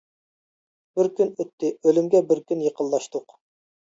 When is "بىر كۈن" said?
0.99-1.29, 2.31-2.65